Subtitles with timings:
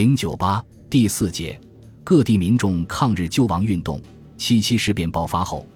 [0.00, 1.60] 零九八第四节，
[2.02, 4.00] 各地民众抗日救亡运动。
[4.38, 5.66] 七七事变爆发后，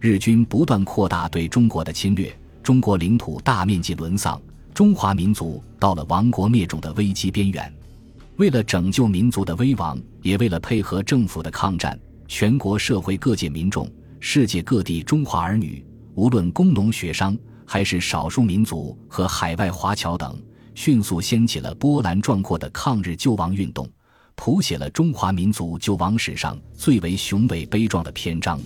[0.00, 4.40] 日军不断扩大对中国的侵略，中国领土大面积沦丧，
[4.72, 7.70] 中华民族到了亡国灭种的危机边缘。
[8.36, 13.86] 为了拯救民族的危亡，也为了配合政府的抗战，全国社会各界民众、
[14.18, 20.34] 世界各地中华儿女，无论工农学商，还是少数民族和海外华侨等。
[20.74, 23.88] 迅速掀起了波澜壮阔的抗日救亡运动，
[24.34, 28.60] 谱写了中华民族救亡史上最为雄伟悲壮的篇章。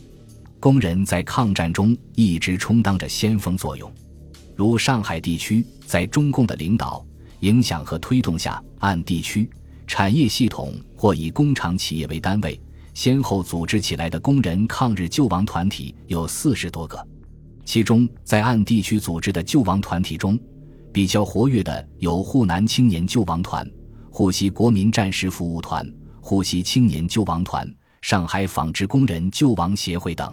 [0.58, 3.92] 工人在抗战中一直充当着先锋作用，
[4.56, 7.04] 如上海地区在中共的领导、
[7.40, 9.48] 影响和推动下，按地区
[9.86, 12.60] 产业系统或以工厂企业为单位，
[12.92, 17.06] 先后组织起来的工人抗日救亡团体有四十多个。
[17.64, 20.36] 其中，在按地区组织的救亡团体中，
[20.92, 23.68] 比较活跃的有沪南青年救亡团、
[24.10, 25.86] 沪西国民战士服务团、
[26.20, 27.68] 沪西青年救亡团、
[28.02, 30.32] 上海纺织工人救亡协会等。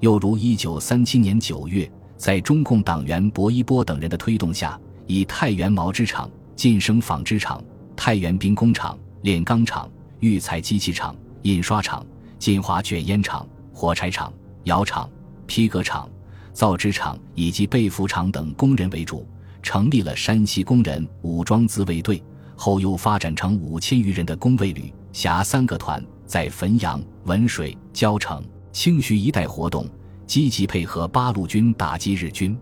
[0.00, 7.62] 又如1937年9月，在中共党员薄一波等人的推动下，以太原毛织厂、晋生纺织厂、
[7.96, 9.90] 太原兵工厂、炼钢厂、
[10.20, 12.04] 育材机器厂、印刷厂、
[12.38, 14.32] 金华卷烟厂、火柴厂、
[14.64, 15.08] 窑厂、
[15.46, 16.08] 皮革厂、
[16.52, 19.26] 造纸厂以及被服厂等工人为主。
[19.66, 22.22] 成立了山西工人武装自卫队，
[22.54, 29.84] 后又发展成五千余人的工卫旅，辖三个团，在汾阳、文水、交城、清徐一带活动，
[30.24, 32.56] 积极配合八路军打击日军。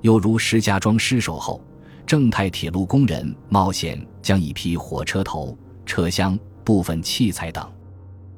[0.00, 1.62] 又如石家庄失守后，
[2.06, 5.54] 正太铁路工人冒险将一批火车头、
[5.84, 7.70] 车厢、部分器材等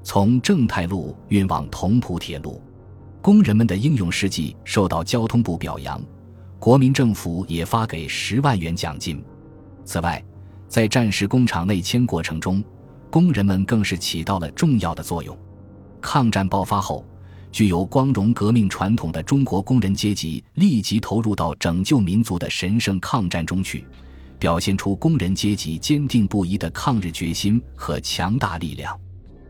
[0.03, 2.61] 从正太路运往同蒲铁路，
[3.23, 6.03] 工人们的英勇事迹受到交通部表扬。
[6.61, 9.25] 国民政府也发给十万元奖金。
[9.83, 10.23] 此外，
[10.69, 12.63] 在战时工厂内迁过程中，
[13.11, 15.37] 工人们更是起到了重要的作用。
[16.03, 17.03] 抗战爆发后，
[17.51, 23.87] 具有光荣革命传统的中国工人阶级立即投入到拯救民族的神圣抗战中去，
[24.39, 28.95] 表现出工人阶级坚定不移的抗日决心和强大力量。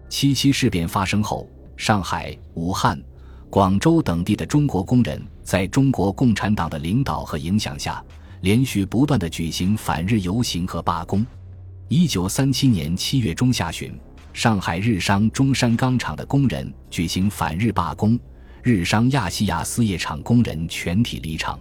[0.08, 2.96] 七七事变发生后，上海、武汉。
[3.50, 8.00] 广州等地的中国工人，在中国共产党的领导和影响下，
[8.42, 11.26] 连续不断的举行反日游行和罢工。
[11.88, 13.92] 一九三七年七月中下旬，
[14.32, 18.16] 上海日商中山钢厂的工人举行反日罢工，
[18.62, 21.58] 日商亚细亚丝业厂工人全体离场。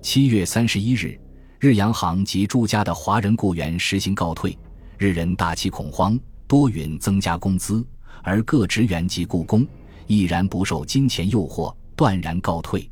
[0.00, 1.18] 七月三十一日，
[1.58, 4.56] 日洋行及驻家的华人雇员实行告退，
[4.96, 6.16] 日人大起恐慌，
[6.46, 7.84] 多允增加工资，
[8.22, 9.66] 而各职员及雇工。
[10.06, 12.90] 毅然不受金钱诱惑，断然告退。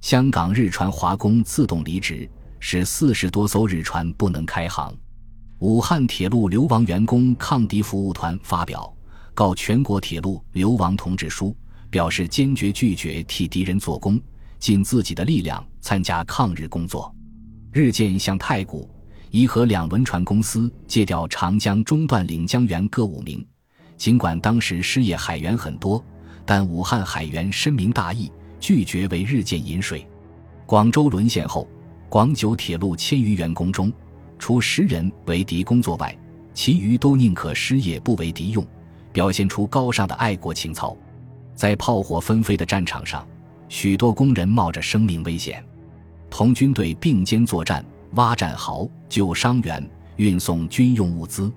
[0.00, 2.28] 香港日船华工自动离职，
[2.60, 4.94] 使四十多艘日船不能开航。
[5.58, 8.96] 武汉铁路流亡员工抗敌服务团发表
[9.34, 11.56] 告全国铁路流亡通知书，
[11.90, 14.20] 表示坚决拒绝替敌人做工，
[14.60, 17.12] 尽自己的力量参加抗日工作。
[17.72, 18.88] 日舰向太古、
[19.30, 23.44] 颐和两轮船公司借调长江中段领江员各五名，
[23.96, 26.02] 尽管当时失业海员很多。
[26.48, 30.08] 但武汉海员深明大义，拒绝为日舰饮水。
[30.64, 31.68] 广州沦陷后，
[32.08, 33.92] 广九铁路千余员工中，
[34.38, 36.16] 除十人为敌工作外，
[36.54, 38.66] 其余都宁可失业不为敌用，
[39.12, 40.96] 表现出高尚的爱国情操。
[41.54, 43.28] 在炮火纷飞的战场上，
[43.68, 45.62] 许多工人冒着生命危险，
[46.30, 51.52] 同军队并肩作战，挖战壕、救伤员、运送军用物资，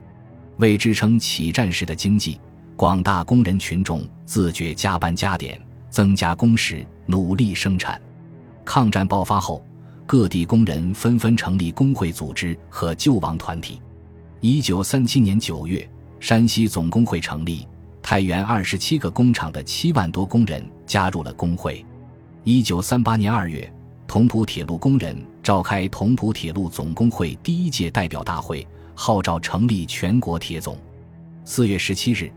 [0.58, 2.38] 为支撑起战时的经济。
[2.76, 8.02] 广大工人群众自觉加班加点，增加工时，努力生产。
[8.66, 9.64] 抗战爆发后，
[10.08, 13.80] 各地工人纷纷成立工会组织和救亡团体。
[14.40, 15.88] 一九三七年九月，
[16.20, 17.68] 山西总工会成立，
[18.02, 21.86] 太原二十七个工厂的七万多工人加入了工会。
[22.44, 23.72] 一九三八年二月，
[24.08, 30.76] 同蒲铁路工人召开同蒲铁路总工会第一届代表大会，号召成立全国铁总。
[31.46, 32.32] 四月十七日。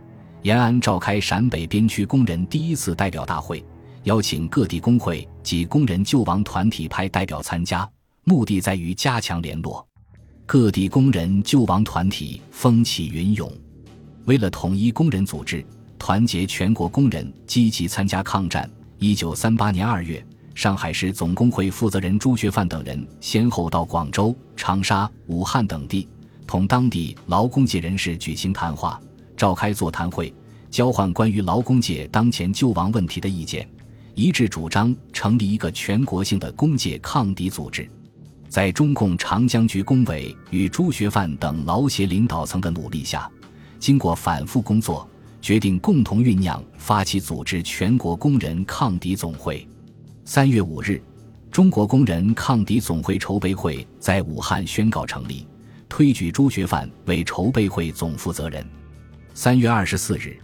[0.44, 3.64] 延安召开陕北边区工人第一次代表大会，
[4.02, 7.88] 邀请各地工会及工人救亡团体派代表参加，
[8.25, 9.88] 目的在于加强联络。
[10.44, 13.50] 各地工人救亡团体风起云涌，
[14.26, 15.64] 为了统一工人组织，
[15.99, 18.70] 团结全国工人，积极参加抗战。
[18.99, 20.23] 一九三八年二月，
[20.55, 26.06] 上海市总工会负责人朱学范等人先后到广州、长沙、武汉等地，
[26.46, 29.00] 同当地劳工界人士举行谈话。
[29.44, 30.32] 召开座谈会，
[30.70, 33.69] 交换关于劳工界当前救亡问题的意见，
[34.14, 37.87] 一致主张成立一个全国性的工界抗敌组织。
[38.49, 43.31] 在中共长江局工委与朱学范等劳协领导层的努力下，
[43.79, 45.06] 经过反复工作，
[45.43, 49.69] 决定共同酝酿发起组织全国工人抗敌总会。
[50.25, 51.02] 三月五日，
[51.50, 55.46] 中国工人抗敌总会筹备会在武汉宣告成立，
[55.87, 58.67] 推举朱学范为筹备会总负责人。
[59.36, 60.36] 三月二十四日，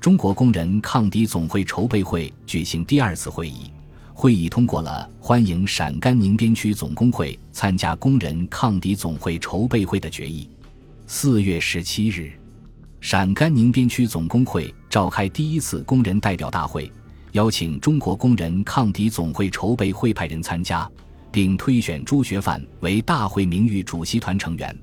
[0.00, 3.70] 中国工人抗敌总会筹备会举行第二次会议。
[4.14, 10.48] 会议通过了欢迎陕甘宁边区总工会参加工人抗敌总会筹备会的决议。
[11.06, 12.32] 四月十七日，
[13.02, 16.90] 陕甘宁边区总工会召开第一次工人代表大会，
[17.32, 20.90] 邀请中国工人抗敌总会筹备会派人参加，
[21.30, 24.74] 并推选朱学范为大会名誉主席团成员，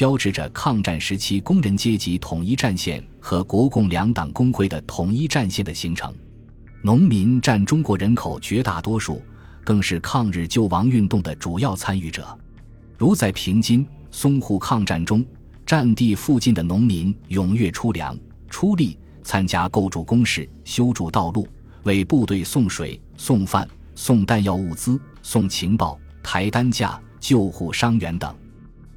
[0.00, 6.10] 标志着抗战时期工人阶级统一战线和国共两党工会的统一战线的形成。
[6.80, 9.20] 农民占中国人口绝大多数，
[9.62, 12.26] 更是抗日救亡运动的主要参与者。
[12.96, 15.22] 如在平津、淞沪抗战中，
[15.66, 18.18] 战地附近的农民踊跃出粮、
[18.48, 21.46] 出力，参加构筑工事、修筑道路，
[21.82, 28.34] 为部队送水、送饭、送弹药物资、送情报、抬担架、救护伤员等。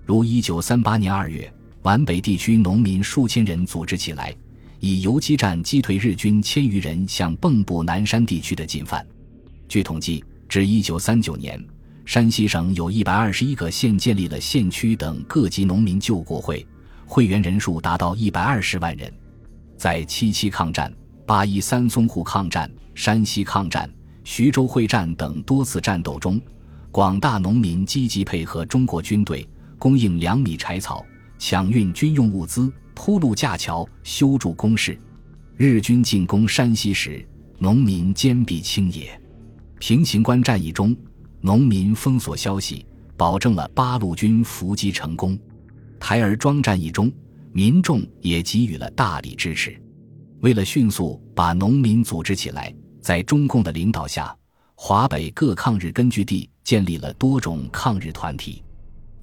[0.06, 1.52] 如一九三八年二月，
[1.82, 4.36] 皖北地区农民数千人组织起来。
[4.80, 9.06] 以游击战击退日军千余人向蚌埠南山地区的进犯。
[9.70, 11.58] 据统计，至一九三九年，
[12.04, 16.68] 山西省有一百二十一个县建立了县区等各级农民救国会，
[17.06, 19.10] 会员人数达到一百二十万人。
[19.78, 20.94] 在七七抗战、
[21.26, 23.90] 八一三淞沪抗战、山西抗战、
[24.26, 26.42] 徐州会战等多次战斗中，
[26.92, 29.48] 广大农民积极配合中国军队，
[29.84, 31.06] 供应粮米柴草，
[31.38, 32.72] 抢运军用物资。
[32.94, 34.98] 铺路架桥，修筑工事。
[35.58, 37.28] 日军进攻山西时，
[37.60, 39.22] 农民坚壁清野。
[39.80, 40.96] 平型关战役中，
[41.42, 42.86] 农民封锁消息，
[43.18, 45.38] 保证了八路军伏击成功。
[46.00, 47.12] 台儿庄战役中，
[47.52, 49.78] 民众也给予了大力支持。
[50.40, 54.34] 为了迅速把农民组织起来，在中共的领导下，
[54.76, 58.64] 华北各抗日根据地建立了多种抗日团体。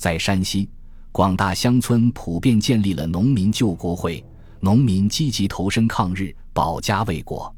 [0.00, 0.66] 在山西。
[1.12, 4.24] 广大乡村普遍建立了农民救国会，
[4.58, 7.54] 农民积极投身抗日，保家卫国。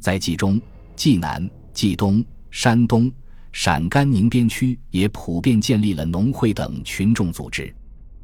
[0.00, 0.58] 在冀中、
[0.96, 3.12] 冀南、冀东、山东、
[3.52, 7.72] 陕甘宁边区也普遍建立了农会等群众组织。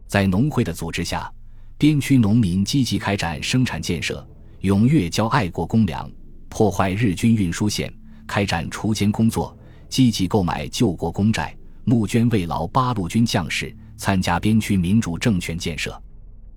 [0.07, 1.31] 在农会的组织下，
[1.77, 4.27] 边区农民积极开展生产建设，
[4.63, 6.11] 踊跃交爱国公粮，
[6.49, 7.93] 破坏日军运输线，
[8.27, 9.55] 开展锄奸工作，
[9.91, 11.55] 积极购买救国公债，
[11.91, 13.77] 募捐慰劳八路军将士。
[14.03, 16.03] 参加边区民主政权建设，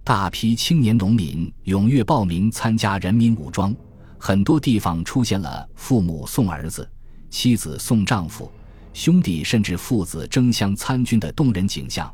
[0.01, 3.75] 大批青年农民踊跃报名参加人民武装，
[4.17, 6.89] 很多地方出现了父母送儿子、
[7.29, 8.49] 妻子送丈夫、
[8.93, 12.09] 兄弟甚至父子争相参军的动人景象，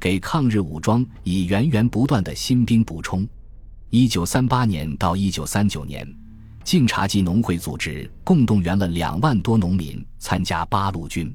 [0.00, 3.24] 给抗日武装以源源不断的新兵补充。
[3.90, 6.04] 一九三八年到一九三九年，
[6.64, 11.32] 晋察冀农会组织共动员了两万多农民参加八路军。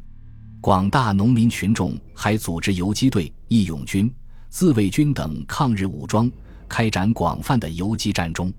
[0.61, 4.13] 广大农民群众还组织游击队、义勇军、
[4.49, 6.29] 自卫军等抗日武装，
[6.67, 8.51] 开展广泛的游击战中。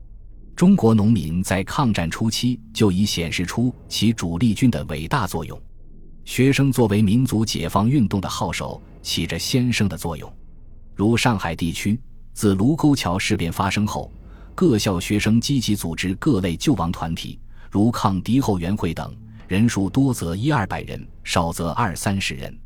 [0.57, 5.61] 中国农民在抗战初期就已显示出其主力军的伟大作用。
[6.25, 10.33] 学生作为民族解放运动的号手，起着先声的作用。
[10.95, 12.01] 如上海地区，
[12.33, 14.11] 自卢沟桥事变发生后，
[14.55, 17.39] 各校学生积极组织各类救亡团体，
[17.71, 19.15] 如抗敌后援会等。
[19.51, 22.57] 人数多则一二百人，少则二三十人。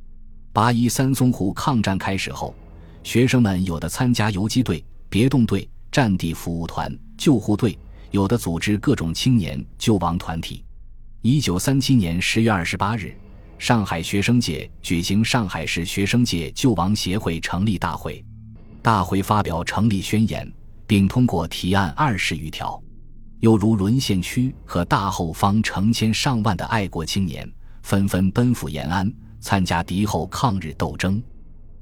[0.52, 2.54] 八一三淞沪抗战开始后，
[3.02, 7.78] 学生们有的参加游击队、别动队、战地服务团、救护队，
[8.10, 10.62] 有的组织各种青年救亡团体。
[11.22, 13.16] 一九三七年十月二十八日，
[13.58, 18.22] 上海学生界举行上海市学生界救亡协会成立大会，
[18.82, 20.46] 大会发表成立宣言，
[20.86, 22.78] 并通过提案二十余条。
[23.44, 27.46] 又如沦陷区和大后方成千上万的爱国青年
[27.82, 31.22] 纷纷奔赴延安，参加敌后抗日斗争。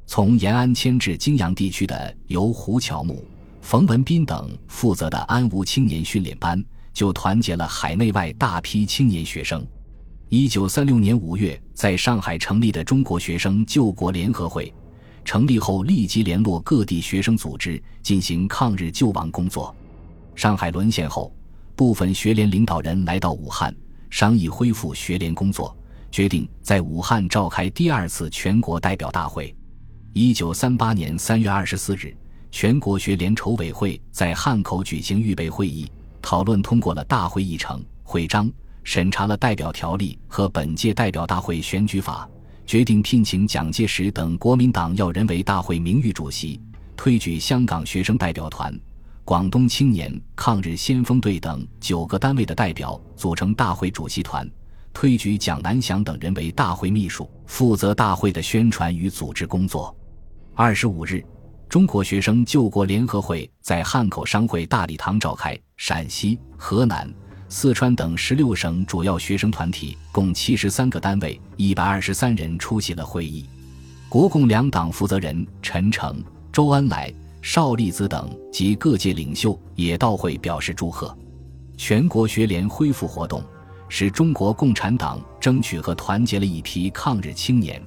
[0.04, 3.24] 从延安迁至泾阳地区的由胡乔木、
[3.60, 6.60] 冯文彬等负责的安吴青年训练班，
[6.92, 9.64] 就团结了海内外大批青年学生。
[10.30, 14.74] 一九三六年五月，在上海成立的中国学生救国联合会，
[15.24, 19.72] 成立后立即联络各地学生组织，进行抗日救亡工作。
[20.34, 21.32] 上海沦陷后。
[21.74, 23.74] 部分学联领导人来到武汉，
[24.10, 25.76] 商议恢复学联工作，
[26.10, 29.54] 决定在武汉召开第二次全国代表大会。
[30.12, 32.14] 一九三八年三月二十四日，
[32.50, 38.50] 全国学联筹委会在汉口举行预备会议，讨论通过了大会议程、会章，
[38.84, 42.28] 审查了代表条例和本届代表大会选举法，
[42.66, 46.60] 决定聘请蒋介石等国民党要人为大会名誉主席，
[46.94, 48.78] 推举香港学生代表团。
[49.24, 54.48] 广东青年抗日先锋队等九个单位的代表组成大会主席团，
[54.92, 59.96] 推举蒋南翔等人为大会秘书，负责大会的宣传与组织工作。
[60.54, 61.24] 二十五日，
[61.68, 67.08] 中国学生救国联合会在汉口商会大礼堂召开，陕西、河南、
[67.48, 73.48] 四川等十六省主要学生团体共七十三个单位一百二十三人出席了会议。
[74.08, 77.10] 国共两党负责人陈诚、周恩来、
[77.42, 81.14] 邵力子等及各界领袖也到会表示祝贺。
[81.76, 83.42] 全国学联恢复活动，
[83.88, 87.82] 使中国共产党争取和团结了一批抗日青年。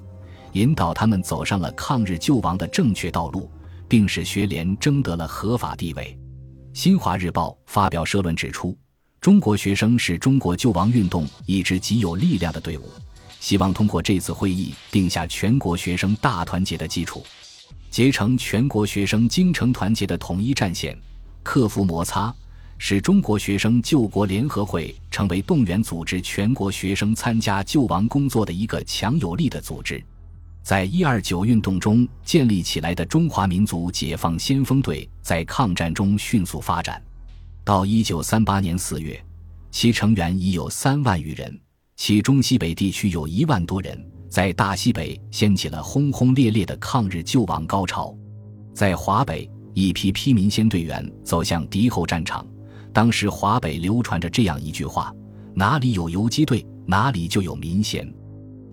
[0.51, 3.49] 引导他们走上了抗日救亡的正确道路，
[3.87, 6.17] 并使学联争得了合法地位。
[6.73, 8.77] 新华日报发表社论指出，
[9.19, 12.89] 中国学生是中国救亡运动一支极有力量的队伍，
[13.39, 17.21] 希望通过这次会议定下全国学生大团结的基础，
[17.95, 20.93] 结成全国学生精诚团结的统一战线，
[21.43, 22.35] 克服摩擦，
[22.77, 30.03] 使中国学生救国联合会成为动员组织全国学生参加救亡工作的一个强有力的组织。
[30.61, 37.01] 在一二九运动中建立起来的中华民族解放先锋队，在抗战中迅速发展。
[37.63, 39.17] 到一九三八年四月，
[39.71, 41.57] 其成员已有三万余人，
[41.95, 43.97] 其中西北地区有一万多人，
[44.35, 48.13] 在大西北掀起了轰轰烈烈的抗日救亡高潮。
[48.73, 52.45] 在华北，一批批民先队员走向敌后战场。
[52.91, 55.09] 当时华北流传着这样一句话
[55.55, 58.05] ：“哪里有游击队，哪里就有民先。”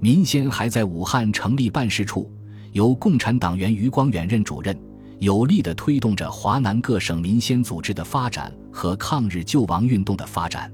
[0.03, 2.29] 民先还在武汉成立办事处，
[2.73, 4.77] 由共产党员余光远任主任，
[5.21, 10.69] 有力地推动着华南各省民先组织的发展和抗日救亡运动的发展。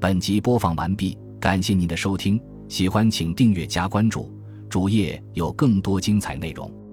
[0.00, 4.30] 本集播放完毕，感谢您的收听，喜欢请订阅加关注，
[4.68, 6.83] 主页有更多精彩内容。